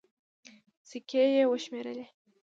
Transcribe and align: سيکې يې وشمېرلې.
سيکې 0.89 1.23
يې 1.35 1.43
وشمېرلې. 1.51 2.05